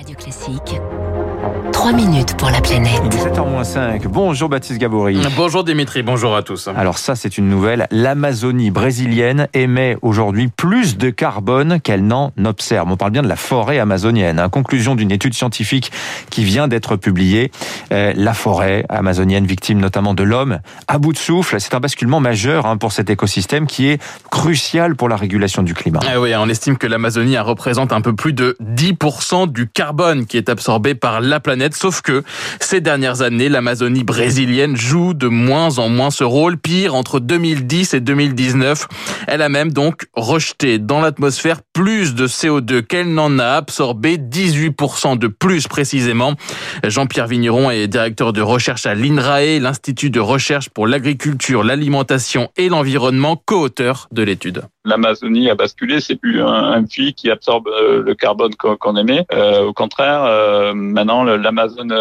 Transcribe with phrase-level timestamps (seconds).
[0.00, 0.80] Radio Classique.
[1.72, 3.00] 3 minutes pour la planète.
[3.04, 4.06] Il est 7h-5.
[4.08, 5.20] Bonjour Baptiste Gabory.
[5.36, 6.68] Bonjour Dimitri, bonjour à tous.
[6.68, 7.86] Alors ça, c'est une nouvelle.
[7.90, 12.90] L'Amazonie brésilienne émet aujourd'hui plus de carbone qu'elle n'en observe.
[12.90, 14.38] On parle bien de la forêt amazonienne.
[14.38, 14.48] Hein.
[14.48, 15.92] Conclusion d'une étude scientifique
[16.30, 17.50] qui vient d'être publiée.
[17.92, 21.60] Euh, la forêt amazonienne, victime notamment de l'homme, à bout de souffle.
[21.60, 25.74] C'est un basculement majeur hein, pour cet écosystème qui est crucial pour la régulation du
[25.74, 26.00] climat.
[26.06, 29.89] Ah oui, on estime que l'Amazonie représente un peu plus de 10% du carbone
[30.26, 31.74] qui est absorbé par la planète.
[31.74, 32.22] Sauf que
[32.60, 36.56] ces dernières années, l'Amazonie brésilienne joue de moins en moins ce rôle.
[36.56, 38.86] Pire, entre 2010 et 2019,
[39.26, 45.18] elle a même donc rejeté dans l'atmosphère plus de CO2 qu'elle n'en a absorbé, 18%
[45.18, 46.34] de plus précisément.
[46.84, 52.68] Jean-Pierre Vigneron est directeur de recherche à l'INRAE, l'Institut de recherche pour l'agriculture, l'alimentation et
[52.68, 58.14] l'environnement, co-auteur de l'étude l'Amazonie a basculé, c'est plus un, puits qui absorbe euh, le
[58.14, 59.26] carbone qu'on aimait.
[59.32, 61.94] Euh, contraire, euh, maintenant l'Amazone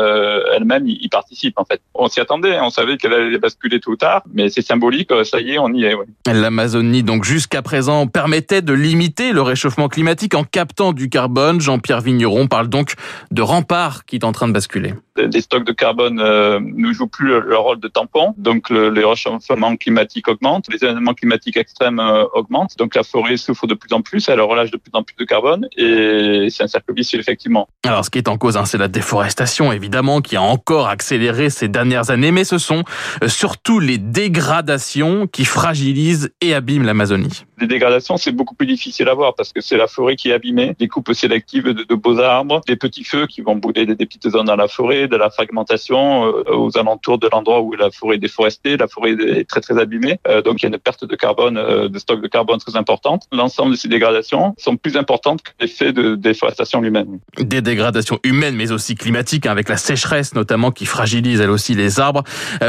[0.53, 1.81] elle-même y participe en fait.
[1.93, 5.39] On s'y attendait, on savait qu'elle allait basculer tout ou tard, mais c'est symbolique, ça
[5.39, 5.95] y est, on y est.
[6.27, 11.61] L'Amazonie donc jusqu'à présent permettait de limiter le réchauffement climatique en captant du carbone.
[11.61, 12.95] Jean-Pierre Vigneron parle donc
[13.31, 14.93] de rempart qui est en train de basculer
[15.31, 19.03] les stocks de carbone euh, ne jouent plus leur rôle de tampon, donc le, les
[19.03, 23.93] réchauffements climatiques augmentent, les événements climatiques extrêmes euh, augmentent, donc la forêt souffre de plus
[23.93, 27.19] en plus, elle relâche de plus en plus de carbone, et c'est un cercle vicieux
[27.19, 27.67] effectivement.
[27.85, 31.49] Alors ce qui est en cause, hein, c'est la déforestation évidemment, qui a encore accéléré
[31.49, 32.83] ces dernières années, mais ce sont
[33.23, 37.45] euh, surtout les dégradations qui fragilisent et abîment l'Amazonie.
[37.59, 40.33] Les dégradations, c'est beaucoup plus difficile à voir parce que c'est la forêt qui est
[40.33, 43.95] abîmée, des coupes sélectives de, de beaux arbres, des petits feux qui vont brûler des,
[43.95, 47.73] des petites zones dans la forêt, de la fragmentation euh, aux alentours de l'endroit où
[47.73, 50.69] la forêt est déforestée, la forêt est très très abîmée, euh, donc il y a
[50.69, 53.23] une perte de carbone, euh, de stock de carbone très importante.
[53.31, 57.19] L'ensemble de ces dégradations sont plus importantes que l'effet de déforestation humaine.
[57.37, 61.75] Des dégradations humaines, mais aussi climatiques, hein, avec la sécheresse notamment qui fragilise elle aussi
[61.75, 62.23] les arbres.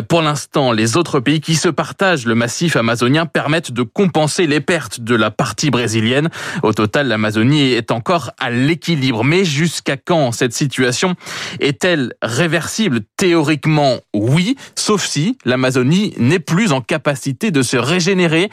[0.08, 4.60] Pour l'instant, les autres pays qui se partagent le massif amazonien permettent de compenser les
[4.60, 6.30] pertes de la partie brésilienne.
[6.62, 9.24] Au total, l'Amazonie est encore à l'équilibre.
[9.24, 11.14] Mais jusqu'à quand cette situation
[11.60, 13.00] est-elle réversible?
[13.16, 18.50] Théoriquement, oui, sauf si l'Amazonie n'est plus en capacité de se régénérer.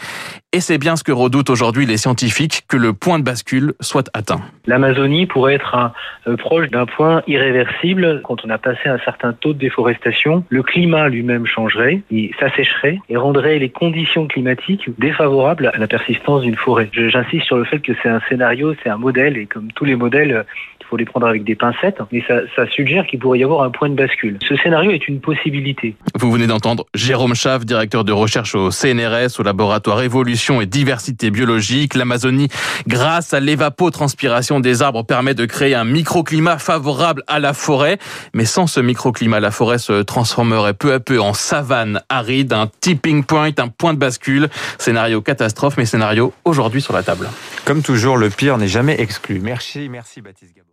[0.57, 4.09] Et c'est bien ce que redoutent aujourd'hui les scientifiques, que le point de bascule soit
[4.15, 4.41] atteint.
[4.65, 5.93] L'Amazonie pourrait être
[6.25, 10.43] euh, proche d'un point irréversible quand on a passé un certain taux de déforestation.
[10.49, 16.41] Le climat lui-même changerait, il s'assécherait et rendrait les conditions climatiques défavorables à la persistance
[16.41, 16.89] d'une forêt.
[16.91, 19.95] J'insiste sur le fait que c'est un scénario, c'est un modèle et comme tous les
[19.95, 20.43] modèles,
[20.81, 23.61] il faut les prendre avec des pincettes, mais ça, ça suggère qu'il pourrait y avoir
[23.61, 24.39] un point de bascule.
[24.47, 25.95] Ce scénario est une possibilité.
[26.15, 31.29] Vous venez d'entendre Jérôme Chaff, directeur de recherche au CNRS, au laboratoire Évolution et Diversité
[31.31, 31.95] biologique.
[31.95, 32.49] L'Amazonie,
[32.87, 37.97] grâce à l'évapotranspiration des arbres, permet de créer un microclimat favorable à la forêt.
[38.33, 42.69] Mais sans ce microclimat, la forêt se transformerait peu à peu en savane aride, un
[42.79, 44.49] tipping point, un point de bascule.
[44.77, 47.29] Scénario catastrophe, mais scénario aujourd'hui sur la table.
[47.65, 49.39] Comme toujours, le pire n'est jamais exclu.
[49.39, 50.67] Merci, merci Baptiste Gabon.